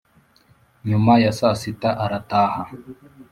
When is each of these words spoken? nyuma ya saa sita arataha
nyuma 0.87 1.13
ya 1.23 1.31
saa 1.39 1.55
sita 1.61 1.89
arataha 2.03 2.63